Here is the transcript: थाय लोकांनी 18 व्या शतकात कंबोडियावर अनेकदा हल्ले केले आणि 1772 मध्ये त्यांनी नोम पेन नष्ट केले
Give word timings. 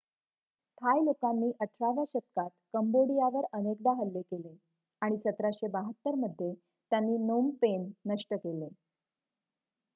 थाय 0.77 0.99
लोकांनी 1.01 1.49
18 1.61 1.89
व्या 1.91 2.03
शतकात 2.07 2.49
कंबोडियावर 2.73 3.45
अनेकदा 3.53 3.91
हल्ले 3.95 4.21
केले 4.23 4.55
आणि 5.01 5.17
1772 5.19 6.15
मध्ये 6.17 6.53
त्यांनी 6.91 7.17
नोम 7.25 7.49
पेन 7.61 7.89
नष्ट 8.05 8.33
केले 8.35 8.69